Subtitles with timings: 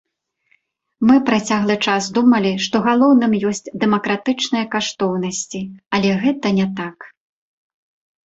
[1.07, 5.61] Мы працяглы час думалі, што галоўным ёсць дэмакратычныя каштоўнасці,
[5.99, 6.97] але гэта не так.